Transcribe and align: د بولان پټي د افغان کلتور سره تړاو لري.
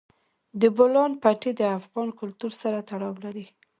د 0.61 0.61
بولان 0.75 1.11
پټي 1.21 1.51
د 1.57 1.61
افغان 1.77 2.09
کلتور 2.19 2.51
سره 2.61 2.77
تړاو 2.89 3.15
لري. 3.25 3.45